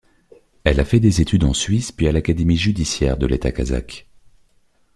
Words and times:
Elle 0.63 0.79
a 0.79 0.83
fait 0.83 0.99
des 0.99 1.21
études 1.21 1.43
en 1.43 1.53
Suisse 1.53 1.91
puis 1.91 2.07
à 2.07 2.11
l'Académie 2.11 2.57
judiciaire 2.57 3.17
de 3.19 3.27
l’État 3.27 3.51
kazakh. 3.51 4.09